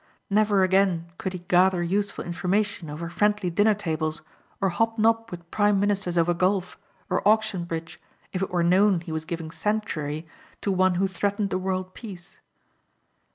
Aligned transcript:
Never 0.31 0.63
again 0.63 1.11
could 1.19 1.33
he 1.33 1.39
gather 1.47 1.83
useful 1.83 2.25
information 2.25 2.89
over 2.89 3.07
friendly 3.07 3.51
dinner 3.51 3.75
tables 3.75 4.23
or 4.59 4.69
hobnob 4.69 5.29
with 5.29 5.51
prime 5.51 5.79
ministers 5.79 6.17
over 6.17 6.33
golf 6.33 6.75
or 7.07 7.21
auction 7.27 7.65
bridge 7.65 7.99
if 8.33 8.41
it 8.41 8.49
were 8.49 8.63
known 8.63 9.01
he 9.01 9.11
was 9.11 9.25
giving 9.25 9.51
sanctuary 9.51 10.25
to 10.61 10.71
one 10.71 10.95
who 10.95 11.07
threatened 11.07 11.51
the 11.51 11.59
world 11.59 11.93
peace. 11.93 12.39